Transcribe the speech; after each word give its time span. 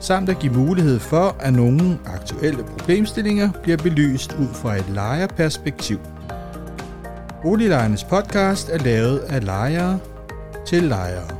samt 0.00 0.28
at 0.28 0.38
give 0.38 0.52
mulighed 0.52 0.98
for, 0.98 1.36
at 1.40 1.52
nogle 1.52 1.98
aktuelle 2.06 2.64
problemstillinger 2.64 3.50
bliver 3.62 3.76
belyst 3.76 4.32
ud 4.32 4.48
fra 4.54 4.76
et 4.76 4.88
lejerperspektiv. 4.88 5.98
Boliglejernes 7.42 8.04
podcast 8.04 8.68
er 8.68 8.78
lavet 8.78 9.18
af 9.18 9.44
lejere 9.44 9.98
til 10.66 10.82
lejere. 10.82 11.38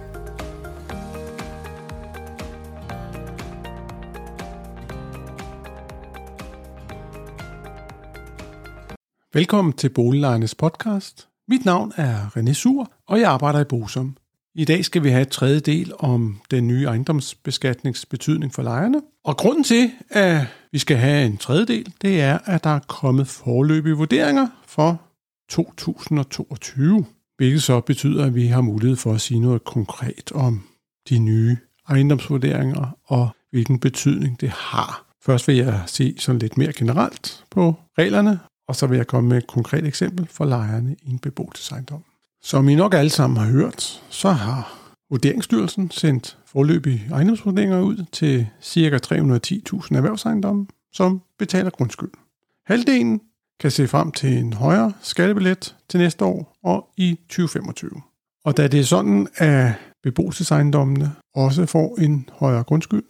Velkommen 9.33 9.73
til 9.73 9.89
Boliglejernes 9.89 10.55
podcast. 10.55 11.29
Mit 11.48 11.65
navn 11.65 11.93
er 11.97 12.37
René 12.37 12.53
Sur, 12.53 12.93
og 13.06 13.20
jeg 13.20 13.31
arbejder 13.31 13.61
i 13.61 13.65
Bosom. 13.65 14.17
I 14.55 14.65
dag 14.65 14.84
skal 14.84 15.05
vi 15.05 15.09
have 15.09 15.23
et 15.23 15.29
tredje 15.29 15.61
del 15.61 15.93
om 15.98 16.41
den 16.50 16.69
nye 16.69 16.84
ejendomsbeskatningsbetydning 16.84 18.55
for 18.55 18.62
lejerne. 18.62 19.03
Og 19.25 19.36
grunden 19.36 19.64
til, 19.64 19.91
at 20.11 20.47
vi 20.72 20.78
skal 20.78 20.97
have 20.97 21.27
en 21.27 21.36
tredje 21.36 21.64
del, 21.64 21.92
det 22.03 22.20
er, 22.20 22.39
at 22.45 22.64
der 22.64 22.70
er 22.70 22.81
kommet 22.89 23.28
forløbige 23.28 23.95
vurderinger 23.95 24.48
for 24.67 25.03
2022. 25.50 27.05
Hvilket 27.37 27.62
så 27.62 27.81
betyder, 27.81 28.25
at 28.25 28.34
vi 28.34 28.47
har 28.47 28.61
mulighed 28.61 28.97
for 28.97 29.12
at 29.12 29.20
sige 29.20 29.41
noget 29.41 29.64
konkret 29.64 30.33
om 30.33 30.62
de 31.09 31.19
nye 31.19 31.56
ejendomsvurderinger 31.89 32.97
og 33.05 33.28
hvilken 33.50 33.78
betydning 33.78 34.41
det 34.41 34.48
har. 34.50 35.05
Først 35.25 35.48
vil 35.48 35.56
jeg 35.56 35.83
se 35.87 36.15
sådan 36.19 36.39
lidt 36.39 36.56
mere 36.56 36.72
generelt 36.72 37.44
på 37.50 37.75
reglerne, 37.98 38.41
og 38.69 38.77
så 38.77 38.87
vil 38.87 38.97
jeg 38.97 39.06
komme 39.06 39.28
med 39.28 39.39
et 39.39 39.47
konkret 39.47 39.87
eksempel 39.87 40.27
for 40.27 40.44
lejerne 40.44 40.97
i 41.03 41.11
en 41.11 41.19
beboelsesejendom. 41.19 42.05
Som 42.42 42.69
I 42.69 42.75
nok 42.75 42.94
alle 42.94 43.11
sammen 43.11 43.36
har 43.36 43.53
hørt, 43.53 44.03
så 44.11 44.31
har 44.31 44.78
Vurderingsstyrelsen 45.11 45.91
sendt 45.91 46.39
forløbige 46.47 47.08
ejendomsvurderinger 47.12 47.81
ud 47.81 48.05
til 48.12 48.47
ca. 48.62 48.97
310.000 48.97 49.97
erhvervsejendomme, 49.97 50.66
som 50.92 51.22
betaler 51.39 51.70
grundskyld. 51.70 52.11
Halvdelen 52.66 53.20
kan 53.61 53.70
se 53.70 53.89
frem 53.89 54.12
til 54.12 54.39
en 54.39 54.53
højere 54.53 54.92
skattebillet 55.03 55.77
til 55.89 56.00
næste 56.00 56.25
år 56.25 56.59
og 56.64 56.89
i 56.97 57.19
2025. 57.28 57.91
Og 58.44 58.56
da 58.56 58.69
det 58.69 58.81
er 58.81 58.84
sådan, 58.84 59.28
at 59.36 59.72
beboelsesejendommene 60.03 61.12
også 61.34 61.66
får 61.66 62.00
en 62.00 62.28
højere 62.33 62.64
grundskyld, 62.64 63.05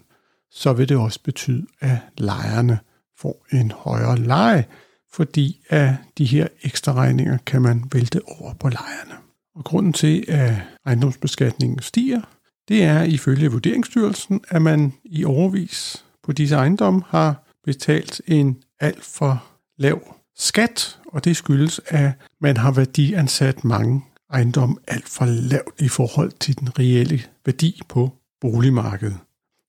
så 0.51 0.73
vil 0.73 0.89
det 0.89 0.97
også 0.97 1.23
betyde, 1.25 1.67
at 1.81 1.99
lejerne 2.19 2.79
får 3.19 3.47
en 3.53 3.71
højere 3.71 4.19
leje, 4.19 4.65
fordi 5.12 5.61
af 5.70 5.97
de 6.19 6.25
her 6.25 6.48
ekstra 6.62 6.92
regninger 6.92 7.39
kan 7.47 7.62
man 7.62 7.84
vælte 7.92 8.20
over 8.27 8.55
på 8.55 8.69
lejerne. 8.69 9.15
Og 9.55 9.65
grunden 9.65 9.92
til, 9.92 10.25
at 10.28 10.55
ejendomsbeskatningen 10.87 11.78
stiger, 11.78 12.20
det 12.69 12.83
er 12.83 13.03
ifølge 13.03 13.50
Vurderingsstyrelsen, 13.50 14.41
at 14.48 14.62
man 14.62 14.92
i 15.05 15.25
overvis 15.25 16.05
på 16.23 16.33
disse 16.33 16.55
ejendomme 16.55 17.03
har 17.09 17.44
betalt 17.65 18.21
en 18.27 18.62
alt 18.81 19.05
for 19.05 19.44
lav 19.78 20.15
skat, 20.37 20.99
og 21.06 21.25
det 21.25 21.37
skyldes, 21.37 21.81
at 21.87 22.12
man 22.41 22.56
har 22.56 22.71
værdiansat 22.71 23.65
mange 23.65 24.04
ejendomme 24.31 24.77
alt 24.88 25.09
for 25.09 25.25
lavt 25.25 25.81
i 25.81 25.88
forhold 25.88 26.33
til 26.41 26.59
den 26.59 26.78
reelle 26.78 27.22
værdi 27.47 27.81
på 27.88 28.12
boligmarkedet. 28.41 29.16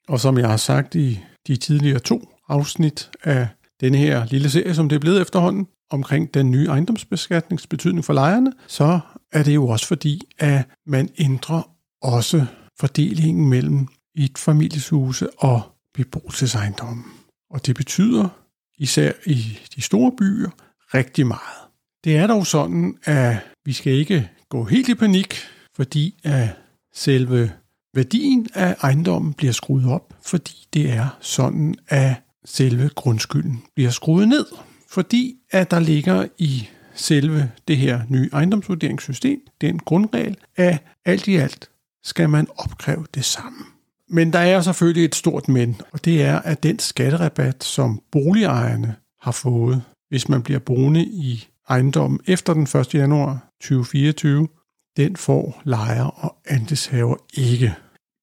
Og 0.08 0.19
som 0.19 0.38
jeg 0.38 0.50
har 0.50 0.58
sagt 0.58 0.96
i 0.96 1.19
de 1.47 1.56
tidligere 1.56 2.00
to 2.00 2.30
afsnit 2.47 3.09
af 3.24 3.47
denne 3.81 3.97
her 3.97 4.25
lille 4.25 4.50
serie, 4.50 4.75
som 4.75 4.90
det 4.90 4.95
er 4.95 5.00
blevet 5.00 5.22
efterhånden, 5.22 5.67
omkring 5.90 6.34
den 6.34 6.51
nye 6.51 6.67
ejendomsbeskatningsbetydning 6.67 8.06
for 8.06 8.13
lejerne, 8.13 8.53
så 8.67 9.00
er 9.31 9.44
det 9.44 9.56
jo 9.56 9.67
også 9.67 9.88
fordi, 9.88 10.22
at 10.40 10.66
man 10.88 11.09
ændrer 11.17 11.69
også 12.01 12.45
fordelingen 12.79 13.50
mellem 13.50 13.88
et 14.16 14.38
familieshuse 14.38 15.29
og 15.40 15.62
beboelsesejendommen. 15.94 17.06
Og 17.50 17.66
det 17.66 17.75
betyder, 17.75 18.29
især 18.78 19.12
i 19.25 19.59
de 19.75 19.81
store 19.81 20.11
byer, 20.17 20.50
rigtig 20.94 21.28
meget. 21.28 21.59
Det 22.03 22.17
er 22.17 22.28
dog 22.28 22.47
sådan, 22.47 22.97
at 23.03 23.38
vi 23.66 23.73
skal 23.73 23.94
ikke 23.94 24.29
gå 24.50 24.63
helt 24.63 24.90
i 24.90 24.96
panik, 24.96 25.35
fordi 25.75 26.19
at 26.23 26.50
selve 26.94 27.51
værdien 27.94 28.47
af 28.53 28.75
ejendommen 28.81 29.34
bliver 29.34 29.53
skruet 29.53 29.85
op, 29.85 30.13
fordi 30.25 30.67
det 30.73 30.91
er 30.91 31.17
sådan, 31.22 31.75
at 31.88 32.16
selve 32.46 32.90
grundskylden 32.96 33.64
bliver 33.76 33.90
skruet 33.90 34.28
ned, 34.28 34.46
fordi 34.90 35.36
at 35.52 35.72
der 35.72 35.80
ligger 35.80 36.28
i 36.38 36.70
selve 36.94 37.52
det 37.68 37.78
her 37.78 38.02
nye 38.10 38.30
ejendomsvurderingssystem, 38.34 39.42
den 39.62 39.80
grundregel, 39.80 40.38
at 40.56 40.84
alt 41.06 41.28
i 41.28 41.36
alt 41.36 41.70
skal 42.04 42.30
man 42.30 42.48
opkræve 42.58 43.06
det 43.14 43.26
samme. 43.26 43.66
Men 44.10 44.34
der 44.34 44.40
er 44.40 44.62
selvfølgelig 44.62 45.06
et 45.06 45.16
stort 45.16 45.48
men, 45.48 45.82
og 45.92 46.06
det 46.06 46.24
er, 46.24 46.40
at 46.40 46.64
den 46.64 46.80
skatterabat, 46.80 47.64
som 47.64 48.02
boligejerne 48.12 48.96
har 49.22 49.32
fået, 49.32 49.82
hvis 50.10 50.30
man 50.30 50.44
bliver 50.44 50.60
boende 50.60 51.06
i 51.06 51.48
ejendommen 51.70 52.20
efter 52.28 52.54
den 52.54 52.64
1. 52.64 52.96
januar 52.96 53.50
2024, 53.62 54.48
den 54.98 55.16
får 55.16 55.62
lejer 55.66 56.04
og 56.04 56.36
andelshaver 56.46 57.16
ikke. 57.34 57.76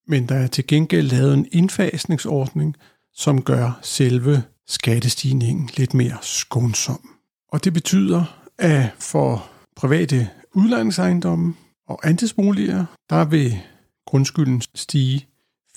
Men 0.09 0.28
der 0.28 0.34
er 0.34 0.47
til 0.47 0.66
gengæld 0.66 1.10
lavet 1.10 1.34
en 1.34 1.47
indfasningsordning, 1.53 2.77
som 3.16 3.43
gør 3.43 3.78
selve 3.82 4.43
skattestigningen 4.66 5.71
lidt 5.77 5.94
mere 5.94 6.19
skånsom. 6.22 7.10
Og 7.49 7.65
det 7.65 7.72
betyder, 7.72 8.49
at 8.59 8.91
for 8.99 9.50
private 9.77 10.31
udlejningsejendomme 10.53 11.54
og 11.88 12.00
andelsboliger, 12.09 12.84
der 13.10 13.25
vil 13.25 13.59
grundskylden 14.06 14.62
stige 14.75 15.27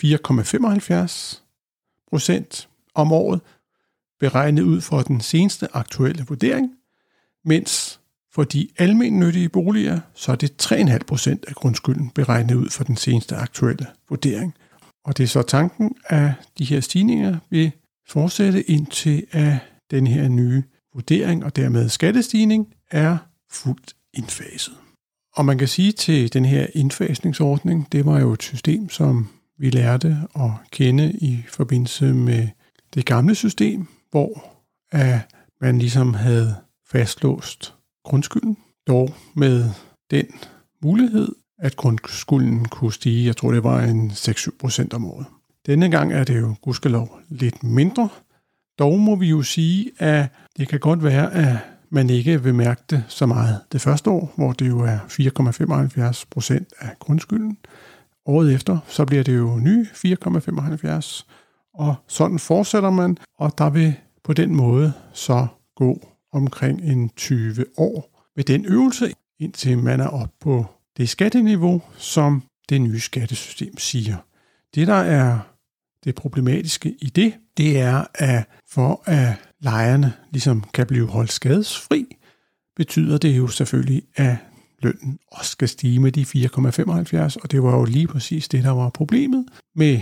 4,75 0.04 1.42
procent 2.10 2.70
om 2.96 3.12
året, 3.12 3.42
beregnet 4.20 4.64
ud 4.64 4.82
fra 4.82 5.04
den 5.04 5.22
seneste 5.22 5.76
aktuelle 5.76 6.26
vurdering, 6.28 6.72
mens 7.46 8.00
for 8.32 8.44
de 8.44 8.68
almennyttige 8.78 9.50
boliger, 9.50 10.00
så 10.14 10.32
er 10.32 10.36
det 10.36 10.72
3,5 10.72 10.98
procent 11.08 11.46
af 11.48 11.56
grundskylden 11.56 12.10
beregnet 12.10 12.56
ud 12.56 12.70
fra 12.70 12.84
den 12.84 12.98
seneste 12.98 13.36
aktuelle 13.36 13.88
vurdering. 14.10 14.54
Og 15.06 15.18
det 15.18 15.24
er 15.24 15.28
så 15.28 15.42
tanken, 15.42 15.96
at 16.06 16.32
de 16.58 16.66
her 16.66 16.80
stigninger 16.80 17.38
vil 17.50 17.72
fortsætte 18.08 18.70
indtil 18.72 19.26
at 19.32 19.58
den 19.92 20.08
her 20.08 20.28
nye 20.28 20.64
vurdering 20.94 21.46
og 21.46 21.56
dermed 21.56 21.90
skattestigning 21.90 22.74
er 22.92 23.18
fuldt 23.52 23.96
indfaset. 24.14 24.74
Og 25.36 25.46
man 25.46 25.58
kan 25.58 25.68
sige 25.68 25.92
til 25.92 26.34
den 26.34 26.46
her 26.46 26.68
indfasningsordning, 26.74 27.92
det 27.92 28.06
var 28.06 28.20
jo 28.20 28.34
et 28.34 28.44
system, 28.44 28.90
som 28.90 29.28
vi 29.58 29.70
lærte 29.70 30.18
at 30.36 30.52
kende 30.72 31.12
i 31.12 31.44
forbindelse 31.48 32.14
med 32.14 32.48
det 32.94 33.06
gamle 33.06 33.36
system, 33.36 33.88
hvor 34.12 34.46
at 34.92 35.20
man 35.62 35.80
ligesom 35.80 36.14
havde 36.14 36.56
fastlåst 36.92 37.74
grundskylden, 38.04 38.58
dog 38.88 39.14
med 39.36 39.70
den 40.12 40.26
mulighed, 40.84 41.36
at 41.59 41.76
grundskulden 41.76 42.66
kunne 42.66 42.94
stige, 42.94 43.26
jeg 43.26 43.38
tror 43.38 43.52
det 43.52 43.64
var 43.64 43.82
en 43.82 44.11
6-7 44.11 44.50
procent 44.59 44.94
om 44.94 45.06
året. 45.06 45.26
Denne 45.66 45.91
gang 45.91 46.14
er 46.14 46.23
det 46.23 46.40
jo 46.40 46.56
gudskelov 46.61 47.20
lidt 47.29 47.64
mindre. 47.64 48.09
Dog 48.79 49.00
må 49.00 49.16
vi 49.16 49.29
jo 49.29 49.41
sige, 49.41 49.91
at 49.97 50.28
det 50.58 50.67
kan 50.67 50.79
godt 50.79 51.03
være, 51.03 51.34
at 51.34 51.58
man 51.90 52.09
ikke 52.09 52.44
vil 52.44 52.56
mærke 52.56 52.82
det 52.90 53.03
så 53.08 53.26
meget 53.26 53.59
det 53.72 53.82
første 53.82 54.09
år, 54.09 54.34
hvor 54.35 54.52
det 54.52 54.67
jo 54.67 54.79
er 54.79 54.97
4,75 56.17 56.23
procent 56.32 56.73
af 56.79 56.90
grundskylden. 57.00 57.58
Året 58.26 58.53
efter, 58.53 58.78
så 58.88 59.06
bliver 59.06 59.23
det 59.23 59.38
jo 59.38 59.58
ny 59.58 59.85
4,75, 59.85 61.26
og 61.73 61.96
sådan 62.08 62.40
fortsætter 62.40 62.90
man, 62.90 63.17
og 63.38 63.58
der 63.58 63.70
vil 63.70 63.96
på 64.23 64.34
den 64.34 64.56
måde 64.56 64.94
så 65.14 65.47
gå 65.76 66.08
omkring 66.34 66.82
en 66.82 67.09
20 67.09 67.66
år 67.78 68.26
med 68.35 68.44
den 68.44 68.66
øvelse, 68.66 69.14
indtil 69.40 69.78
man 69.78 70.00
er 70.00 70.08
op 70.08 70.29
på 70.41 70.66
det 70.97 71.09
skatteniveau, 71.09 71.82
som 71.97 72.44
det 72.70 72.82
nye 72.82 73.00
skattesystem 73.00 73.78
siger. 73.78 74.18
Det, 74.76 74.88
der 74.88 74.94
er 74.94 75.40
det 76.03 76.16
problematiske 76.16 76.96
i 77.02 77.06
det, 77.06 77.34
det 77.58 77.80
er, 77.80 78.03
at 78.14 78.44
for 78.70 79.03
at 79.06 79.36
lejerne 79.59 80.14
ligesom 80.32 80.64
kan 80.74 80.88
blive 80.88 81.08
holdt 81.08 81.32
skadesfri, 81.32 82.16
betyder 82.76 83.18
det 83.18 83.38
jo 83.38 83.47
selvfølgelig, 83.47 84.03
at 84.16 84.36
lønnen 84.82 85.20
også 85.32 85.52
skal 85.52 85.68
stige 85.68 86.00
med 86.00 86.12
de 86.12 86.22
4,75, 86.22 87.38
og 87.44 87.52
det 87.52 87.64
var 87.64 87.78
jo 87.78 87.85
lige 87.85 88.08
præcis 88.08 88.47
det, 88.47 88.64
der 88.64 88.70
var 88.70 88.90
problemet 88.90 89.46
med 89.76 90.00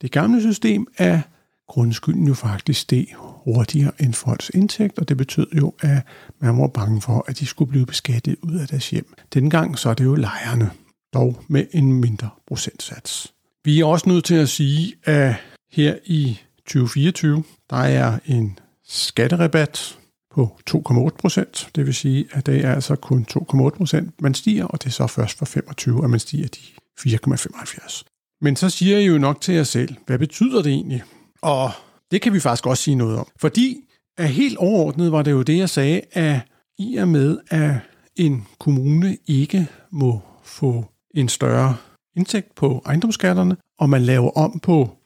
det 0.00 0.12
gamle 0.12 0.40
system, 0.40 0.86
at 0.96 1.20
grundskylden 1.68 2.26
jo 2.28 2.34
faktisk 2.34 2.80
steg 2.80 3.06
hurtigere 3.46 3.92
end 4.00 4.14
folks 4.14 4.50
indtægt, 4.54 4.98
og 4.98 5.08
det 5.08 5.16
betød 5.16 5.46
jo, 5.56 5.74
at 5.80 6.02
man 6.40 6.58
var 6.58 6.66
bange 6.66 7.00
for, 7.00 7.24
at 7.28 7.38
de 7.38 7.46
skulle 7.46 7.70
blive 7.70 7.86
beskattet 7.86 8.36
ud 8.42 8.54
af 8.54 8.68
deres 8.68 8.90
hjem. 8.90 9.14
Dengang 9.34 9.78
så 9.78 9.90
er 9.90 9.94
det 9.94 10.04
jo 10.04 10.14
lejerne, 10.14 10.70
dog 11.14 11.42
med 11.48 11.66
en 11.72 11.92
mindre 11.92 12.30
procentsats. 12.48 13.32
Vi 13.64 13.80
er 13.80 13.84
også 13.84 14.08
nødt 14.08 14.24
til 14.24 14.34
at 14.34 14.48
sige, 14.48 14.94
at 15.04 15.34
her 15.72 15.96
i 16.04 16.40
2024, 16.66 17.44
der 17.70 17.76
er 17.76 18.18
en 18.26 18.58
skatterabat 18.88 19.98
på 20.34 20.58
2,8 20.70 21.16
procent. 21.18 21.68
Det 21.74 21.86
vil 21.86 21.94
sige, 21.94 22.26
at 22.32 22.46
det 22.46 22.64
er 22.64 22.74
altså 22.74 22.96
kun 22.96 23.26
2,8 23.30 23.68
procent, 23.68 24.22
man 24.22 24.34
stiger, 24.34 24.64
og 24.64 24.82
det 24.82 24.86
er 24.86 24.92
så 24.92 25.06
først 25.06 25.38
for 25.38 25.44
25, 25.44 26.04
at 26.04 26.10
man 26.10 26.20
stiger 26.20 26.48
de 26.48 26.60
4,75. 27.00 28.02
Men 28.40 28.56
så 28.56 28.70
siger 28.70 28.98
I 28.98 29.04
jo 29.04 29.18
nok 29.18 29.40
til 29.40 29.54
jer 29.54 29.64
selv, 29.64 29.94
hvad 30.06 30.18
betyder 30.18 30.62
det 30.62 30.72
egentlig? 30.72 31.02
Og 31.42 31.70
det 32.10 32.22
kan 32.22 32.32
vi 32.32 32.40
faktisk 32.40 32.66
også 32.66 32.82
sige 32.82 32.94
noget 32.94 33.18
om. 33.18 33.26
Fordi 33.40 33.76
at 34.18 34.28
helt 34.28 34.58
overordnet 34.58 35.12
var 35.12 35.22
det 35.22 35.30
jo 35.30 35.42
det, 35.42 35.58
jeg 35.58 35.70
sagde, 35.70 36.00
at 36.12 36.40
i 36.78 36.96
og 36.96 37.08
med, 37.08 37.38
at 37.50 37.74
en 38.16 38.46
kommune 38.58 39.16
ikke 39.26 39.68
må 39.90 40.20
få 40.42 40.84
en 41.14 41.28
større 41.28 41.76
indtægt 42.16 42.54
på 42.54 42.82
ejendomsskatterne, 42.86 43.56
og 43.78 43.90
man 43.90 44.02
laver 44.02 44.30
om 44.30 44.60
på 44.60 44.96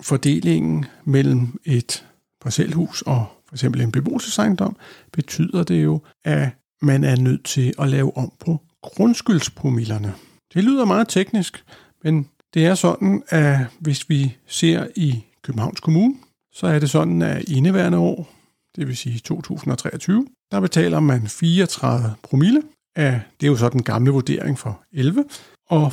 fordelingen 0.00 0.84
mellem 1.04 1.60
et 1.64 2.04
parcelhus 2.40 3.02
og 3.02 3.26
for 3.48 3.54
eksempel 3.54 3.80
en 3.80 3.92
beboelsesejendom, 3.92 4.76
betyder 5.12 5.62
det 5.62 5.84
jo, 5.84 6.00
at 6.24 6.48
man 6.82 7.04
er 7.04 7.16
nødt 7.16 7.44
til 7.44 7.74
at 7.78 7.88
lave 7.88 8.16
om 8.16 8.32
på 8.40 8.60
grundskyldspromillerne. 8.82 10.14
Det 10.54 10.64
lyder 10.64 10.84
meget 10.84 11.08
teknisk, 11.08 11.64
men 12.04 12.28
det 12.54 12.66
er 12.66 12.74
sådan, 12.74 13.22
at 13.28 13.58
hvis 13.78 14.10
vi 14.10 14.36
ser 14.46 14.86
i 14.96 15.24
Københavns 15.42 15.80
Kommune, 15.80 16.14
så 16.58 16.66
er 16.66 16.78
det 16.78 16.90
sådan, 16.90 17.22
at 17.22 17.48
indeværende 17.48 17.98
år, 17.98 18.34
det 18.76 18.88
vil 18.88 18.96
sige 18.96 19.18
2023, 19.18 20.26
der 20.50 20.60
betaler 20.60 21.00
man 21.00 21.28
34 21.28 22.14
promille 22.22 22.62
af, 22.96 23.20
det 23.40 23.46
er 23.46 23.50
jo 23.50 23.56
så 23.56 23.68
den 23.68 23.82
gamle 23.82 24.10
vurdering 24.10 24.58
for 24.58 24.82
11, 24.92 25.24
og 25.66 25.92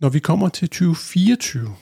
når 0.00 0.08
vi 0.08 0.18
kommer 0.18 0.48
til 0.48 0.68
2024, 0.68 1.74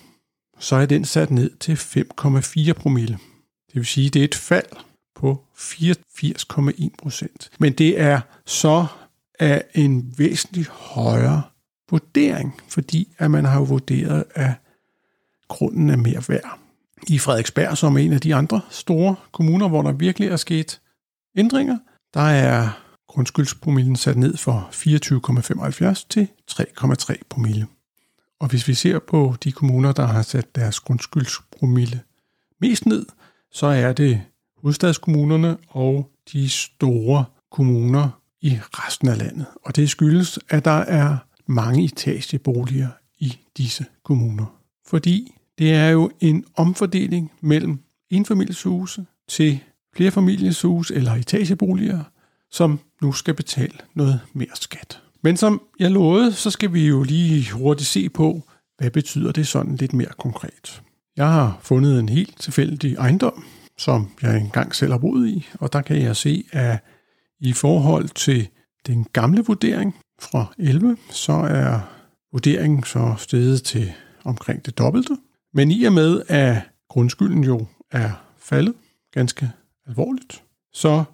så 0.59 0.77
er 0.77 0.87
den 0.87 1.05
sat 1.05 1.31
ned 1.31 1.51
til 1.61 1.75
5,4 1.75 2.73
promille. 2.73 3.19
Det 3.67 3.75
vil 3.75 3.87
sige, 3.87 4.11
det 4.11 4.21
er 4.21 4.25
et 4.25 4.35
fald 4.35 4.67
på 5.15 5.45
84,1 5.57 6.89
procent. 6.99 7.51
Men 7.59 7.73
det 7.73 8.01
er 8.01 8.21
så 8.47 8.87
af 9.39 9.65
en 9.75 10.15
væsentlig 10.19 10.67
højere 10.71 11.43
vurdering, 11.91 12.61
fordi 12.69 13.09
at 13.19 13.31
man 13.31 13.45
har 13.45 13.61
vurderet, 13.61 14.25
at 14.35 14.53
grunden 15.49 15.91
er 15.91 15.97
mere 15.97 16.23
værd. 16.29 16.62
I 17.09 17.19
Frederiksberg, 17.19 17.79
som 17.79 17.97
er 17.97 18.01
en 18.01 18.13
af 18.13 18.21
de 18.21 18.35
andre 18.35 18.61
store 18.71 19.17
kommuner, 19.33 19.69
hvor 19.69 19.83
der 19.83 19.93
virkelig 19.93 20.29
er 20.29 20.37
sket 20.37 20.81
ændringer, 21.37 21.79
der 22.15 22.21
er 22.21 22.69
grundskyldspromillen 23.09 23.97
sat 23.97 24.17
ned 24.17 24.37
fra 24.37 24.69
24,75 24.73 26.07
til 26.09 26.29
3,3 26.51 27.15
promille. 27.31 27.67
Og 28.41 28.49
hvis 28.49 28.69
vi 28.69 28.75
ser 28.75 28.99
på 28.99 29.35
de 29.45 29.53
kommuner, 29.53 29.93
der 29.93 30.07
har 30.07 30.23
sat 30.23 30.55
deres 30.55 30.81
grundskyldspromille 30.81 32.01
mest 32.61 32.87
ned, 32.87 33.07
så 33.53 33.67
er 33.67 33.93
det 33.93 34.23
hovedstadskommunerne 34.63 35.57
og 35.69 36.11
de 36.33 36.51
store 36.51 37.25
kommuner 37.51 38.09
i 38.41 38.59
resten 38.73 39.09
af 39.09 39.19
landet. 39.19 39.47
Og 39.65 39.77
det 39.77 39.91
skyldes, 39.91 40.39
at 40.49 40.65
der 40.65 40.71
er 40.71 41.17
mange 41.47 41.85
etageboliger 41.85 42.89
i 43.19 43.39
disse 43.57 43.85
kommuner. 44.05 44.47
Fordi 44.87 45.35
det 45.63 45.75
er 45.75 45.89
jo 45.89 46.11
en 46.21 46.45
omfordeling 46.57 47.33
mellem 47.41 47.79
enfamilieshuse 48.11 49.07
til 49.29 49.61
flerfamilieshuse 49.97 50.95
eller 50.95 51.13
etageboliger, 51.13 52.05
som 52.51 52.81
nu 53.03 53.13
skal 53.13 53.35
betale 53.35 53.79
noget 53.95 54.21
mere 54.33 54.57
skat. 54.61 55.01
Men 55.23 55.37
som 55.37 55.63
jeg 55.79 55.91
lovede, 55.91 56.33
så 56.33 56.51
skal 56.51 56.73
vi 56.73 56.87
jo 56.87 57.03
lige 57.03 57.53
hurtigt 57.53 57.89
se 57.89 58.09
på, 58.09 58.43
hvad 58.79 58.91
betyder 58.91 59.33
det 59.33 59.47
sådan 59.47 59.77
lidt 59.77 59.93
mere 59.93 60.13
konkret. 60.19 60.83
Jeg 61.17 61.29
har 61.29 61.59
fundet 61.61 62.01
en 62.01 62.09
helt 62.09 62.41
tilfældig 62.41 62.95
ejendom, 62.95 63.45
som 63.79 64.11
jeg 64.23 64.39
engang 64.39 64.75
selv 64.75 64.93
har 64.93 64.99
boet 64.99 65.29
i, 65.29 65.49
og 65.61 65.73
der 65.73 65.83
kan 65.83 66.03
jeg 66.03 66.17
se, 66.17 66.45
at 66.53 66.85
i 67.41 67.53
forhold 67.53 68.09
til 68.09 68.49
den 68.87 69.07
gamle 69.13 69.45
vurdering 69.45 69.97
fra 70.21 70.55
11, 70.59 70.97
så 71.11 71.33
er 71.33 71.81
vurderingen 72.33 72.85
så 72.85 73.15
steget 73.19 73.63
til 73.63 73.93
omkring 74.25 74.67
det 74.67 74.79
dobbelte. 74.79 75.17
Men 75.55 75.71
i 75.71 75.85
og 75.85 75.93
med, 75.93 76.23
at 76.29 76.63
grundskylden 76.89 77.45
jo 77.45 77.67
er 77.91 78.11
faldet 78.39 78.75
ganske 79.13 79.51
alvorligt, 79.87 80.45
så 80.73 81.05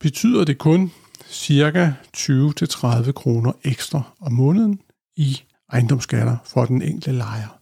betyder 0.00 0.44
det 0.44 0.58
kun 0.58 0.92
cirka 1.26 1.92
20-30 2.16 3.12
kroner 3.12 3.52
ekstra 3.64 4.02
om 4.20 4.32
måneden 4.32 4.80
i 5.16 5.42
ejendomsskatter 5.72 6.36
for 6.44 6.64
den 6.64 6.82
enkelte 6.82 7.12
lejer. 7.12 7.60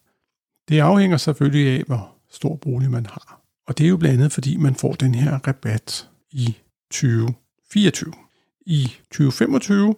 Det 0.69 0.81
afhænger 0.81 1.17
selvfølgelig 1.17 1.79
af, 1.79 1.85
hvor 1.87 2.15
stor 2.31 2.57
bolig 2.57 2.91
man 2.91 3.07
har. 3.07 3.41
Og 3.67 3.79
det 3.79 3.85
er 3.85 3.89
jo 3.89 3.97
blandt 3.97 4.19
andet, 4.19 4.33
fordi 4.33 4.57
man 4.57 4.75
får 4.75 4.93
den 4.93 5.15
her 5.15 5.39
rabat 5.47 6.09
i 6.31 6.57
2024. 6.91 8.13
I 8.67 8.93
2025, 9.11 9.95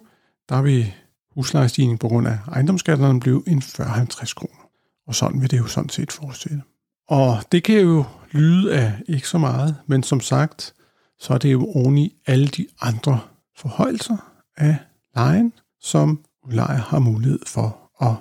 der 0.49 0.61
vil 0.61 0.93
huslejestigningen 1.31 1.97
på 1.97 2.07
grund 2.07 2.27
af 2.27 2.39
ejendomsskatterne 2.51 3.19
blive 3.19 3.43
en 3.47 3.59
40-50 3.59 4.33
kroner. 4.33 4.64
Og 5.07 5.15
sådan 5.15 5.41
vil 5.41 5.51
det 5.51 5.57
jo 5.57 5.67
sådan 5.67 5.89
set 5.89 6.11
fortsætte. 6.11 6.61
Og 7.07 7.37
det 7.51 7.63
kan 7.63 7.79
jo 7.79 8.05
lyde 8.31 8.75
af 8.75 8.93
ikke 9.07 9.27
så 9.27 9.37
meget, 9.37 9.75
men 9.87 10.03
som 10.03 10.19
sagt, 10.19 10.73
så 11.19 11.33
er 11.33 11.37
det 11.37 11.51
jo 11.51 11.71
oven 11.75 11.97
i 11.97 12.15
alle 12.25 12.47
de 12.47 12.67
andre 12.81 13.19
forhøjelser 13.57 14.17
af 14.57 14.77
lejen, 15.15 15.53
som 15.81 16.25
udlejer 16.43 16.77
har 16.77 16.99
mulighed 16.99 17.39
for 17.47 17.91
at 18.01 18.15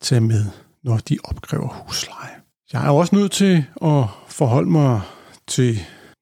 tage 0.00 0.20
med, 0.20 0.44
når 0.82 0.96
de 0.96 1.18
opkræver 1.24 1.68
husleje. 1.68 2.34
Jeg 2.72 2.86
er 2.86 2.90
også 2.90 3.16
nødt 3.16 3.32
til 3.32 3.64
at 3.82 4.04
forholde 4.28 4.70
mig 4.70 5.00
til 5.46 5.78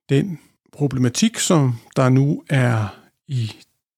den 0.08 0.38
problematik, 0.72 1.38
som 1.38 1.74
der 1.96 2.08
nu 2.08 2.42
er 2.48 2.96
i 3.28 3.52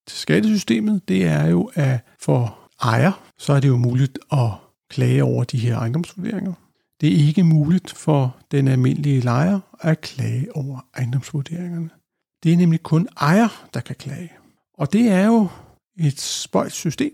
skattesystemet. 0.08 1.08
Det 1.08 1.24
er 1.24 1.46
jo, 1.46 1.70
at 1.74 2.00
for 2.20 2.58
ejer, 2.82 3.12
så 3.38 3.52
er 3.52 3.60
det 3.60 3.68
jo 3.68 3.76
muligt 3.76 4.18
at 4.32 4.50
klage 4.92 5.24
over 5.24 5.44
de 5.44 5.58
her 5.58 5.78
ejendomsvurderinger. 5.78 6.52
Det 7.00 7.08
er 7.08 7.26
ikke 7.26 7.44
muligt 7.44 7.92
for 7.92 8.36
den 8.50 8.68
almindelige 8.68 9.20
lejer 9.20 9.60
at 9.80 10.00
klage 10.00 10.56
over 10.56 10.86
ejendomsvurderingerne. 10.96 11.90
Det 12.42 12.52
er 12.52 12.56
nemlig 12.56 12.82
kun 12.82 13.08
ejer, 13.20 13.68
der 13.74 13.80
kan 13.80 13.96
klage. 13.96 14.32
Og 14.74 14.92
det 14.92 15.08
er 15.08 15.26
jo 15.26 15.48
et 15.98 16.20
spøjt 16.20 16.72
system, 16.72 17.12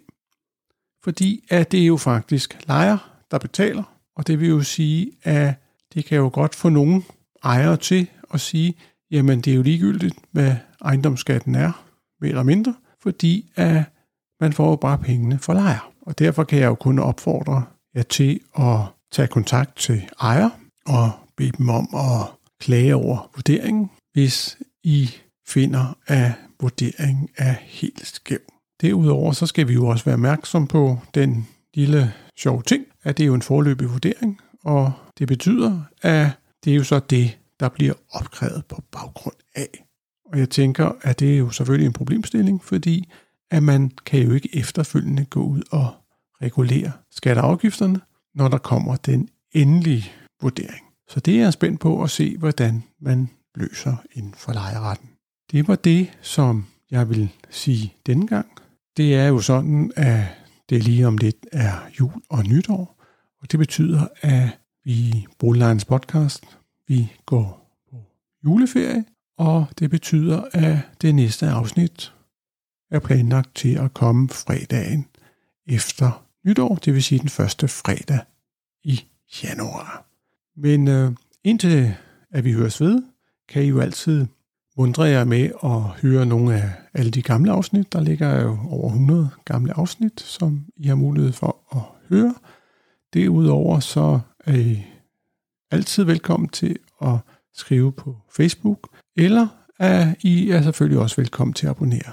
fordi 1.04 1.44
at 1.50 1.72
det 1.72 1.82
er 1.82 1.86
jo 1.86 1.96
faktisk 1.96 2.58
lejer, 2.66 3.20
der 3.30 3.38
betaler, 3.38 3.82
og 4.16 4.26
det 4.26 4.40
vil 4.40 4.48
jo 4.48 4.62
sige, 4.62 5.12
at 5.22 5.54
det 5.94 6.04
kan 6.04 6.18
jo 6.18 6.30
godt 6.32 6.54
få 6.54 6.68
nogle 6.68 7.02
ejere 7.44 7.76
til 7.76 8.10
at 8.34 8.40
sige, 8.40 8.74
jamen 9.10 9.40
det 9.40 9.50
er 9.50 9.56
jo 9.56 9.62
ligegyldigt, 9.62 10.14
hvad 10.30 10.56
ejendomsskatten 10.84 11.54
er, 11.54 11.84
mere 12.20 12.28
eller 12.28 12.42
mindre, 12.42 12.74
fordi 13.02 13.52
at 13.56 13.82
man 14.40 14.52
får 14.52 14.70
jo 14.70 14.76
bare 14.76 14.98
pengene 14.98 15.38
for 15.38 15.54
lejer. 15.54 15.92
Og 16.08 16.18
derfor 16.18 16.44
kan 16.44 16.58
jeg 16.58 16.66
jo 16.66 16.74
kun 16.74 16.98
opfordre 16.98 17.64
jer 17.94 18.02
til 18.02 18.40
at 18.58 18.78
tage 19.12 19.28
kontakt 19.28 19.76
til 19.76 20.08
ejer 20.20 20.50
og 20.86 21.10
bede 21.36 21.52
dem 21.52 21.68
om 21.68 21.88
at 21.94 22.26
klage 22.60 22.94
over 22.94 23.30
vurderingen, 23.34 23.90
hvis 24.12 24.58
I 24.84 25.10
finder, 25.48 25.96
at 26.06 26.32
vurderingen 26.60 27.28
er 27.36 27.52
helt 27.52 28.06
skæv. 28.06 28.38
Derudover 28.80 29.32
så 29.32 29.46
skal 29.46 29.68
vi 29.68 29.74
jo 29.74 29.86
også 29.86 30.04
være 30.04 30.14
opmærksom 30.14 30.66
på 30.66 30.98
den 31.14 31.48
lille 31.74 32.14
sjove 32.36 32.62
ting, 32.62 32.84
at 33.02 33.16
det 33.16 33.24
er 33.24 33.26
jo 33.26 33.34
en 33.34 33.42
forløbig 33.42 33.90
vurdering, 33.92 34.40
og 34.64 34.92
det 35.18 35.28
betyder, 35.28 35.80
at 36.02 36.30
det 36.64 36.72
er 36.72 36.76
jo 36.76 36.84
så 36.84 36.98
det, 36.98 37.38
der 37.60 37.68
bliver 37.68 37.94
opkrævet 38.12 38.64
på 38.68 38.82
baggrund 38.92 39.36
af. 39.54 39.84
Og 40.32 40.38
jeg 40.38 40.50
tænker, 40.50 40.92
at 41.02 41.20
det 41.20 41.34
er 41.34 41.38
jo 41.38 41.50
selvfølgelig 41.50 41.86
en 41.86 41.92
problemstilling, 41.92 42.64
fordi 42.64 43.08
at 43.50 43.62
man 43.62 43.90
kan 44.06 44.20
jo 44.20 44.32
ikke 44.32 44.56
efterfølgende 44.56 45.24
gå 45.24 45.42
ud 45.42 45.62
og 45.70 45.94
regulere 46.42 46.92
skatteafgifterne, 47.10 48.00
når 48.34 48.48
der 48.48 48.58
kommer 48.58 48.96
den 48.96 49.28
endelige 49.52 50.10
vurdering. 50.42 50.84
Så 51.08 51.20
det 51.20 51.36
er 51.36 51.40
jeg 51.40 51.52
spændt 51.52 51.80
på 51.80 52.02
at 52.02 52.10
se, 52.10 52.36
hvordan 52.38 52.84
man 53.00 53.30
løser 53.54 53.96
inden 54.12 54.34
for 54.34 54.52
lejeretten. 54.52 55.08
Det 55.50 55.68
var 55.68 55.74
det, 55.74 56.18
som 56.22 56.66
jeg 56.90 57.08
vil 57.08 57.28
sige 57.50 57.94
denne 58.06 58.26
gang. 58.26 58.46
Det 58.96 59.14
er 59.14 59.26
jo 59.26 59.40
sådan, 59.40 59.92
at 59.96 60.24
det 60.70 60.84
lige 60.84 61.06
om 61.06 61.18
lidt 61.18 61.46
er 61.52 61.72
jul 62.00 62.22
og 62.28 62.44
nytår, 62.44 63.04
og 63.42 63.52
det 63.52 63.58
betyder, 63.58 64.06
at 64.20 64.48
vi 64.84 64.92
i 64.92 65.26
podcast, 65.88 66.58
vi 66.88 67.12
går 67.26 67.78
på 67.90 67.96
juleferie, 68.44 69.04
og 69.38 69.66
det 69.78 69.90
betyder, 69.90 70.42
at 70.52 70.78
det 71.02 71.14
næste 71.14 71.48
afsnit 71.48 72.12
er 72.90 72.98
planlagt 72.98 73.54
til 73.54 73.74
at 73.74 73.94
komme 73.94 74.28
fredagen 74.28 75.06
efter 75.66 76.24
nytår, 76.44 76.74
det 76.74 76.94
vil 76.94 77.02
sige 77.02 77.18
den 77.18 77.28
første 77.28 77.68
fredag 77.68 78.20
i 78.84 79.04
januar. 79.42 80.04
Men 80.56 80.88
øh, 80.88 81.12
indtil 81.44 81.94
at 82.30 82.44
vi 82.44 82.52
høres 82.52 82.80
ved, 82.80 83.02
kan 83.48 83.62
I 83.62 83.66
jo 83.66 83.80
altid 83.80 84.26
undre 84.76 85.02
jer 85.02 85.24
med 85.24 85.50
at 85.64 85.80
høre 85.80 86.26
nogle 86.26 86.54
af 86.54 86.70
alle 86.94 87.10
de 87.10 87.22
gamle 87.22 87.52
afsnit. 87.52 87.92
Der 87.92 88.00
ligger 88.00 88.42
jo 88.42 88.58
over 88.70 88.88
100 88.88 89.30
gamle 89.44 89.78
afsnit, 89.78 90.20
som 90.20 90.64
I 90.76 90.86
har 90.86 90.94
mulighed 90.94 91.32
for 91.32 91.56
at 91.72 91.82
høre. 92.08 92.34
Derudover 93.14 93.80
så 93.80 94.20
er 94.44 94.56
I 94.56 94.86
altid 95.70 96.04
velkommen 96.04 96.48
til 96.48 96.76
at 97.02 97.16
skrive 97.54 97.92
på 97.92 98.16
Facebook, 98.36 98.88
eller 99.16 99.48
er 99.78 100.14
I 100.20 100.50
er 100.50 100.62
selvfølgelig 100.62 100.98
også 100.98 101.16
velkommen 101.16 101.54
til 101.54 101.66
at 101.66 101.70
abonnere. 101.70 102.12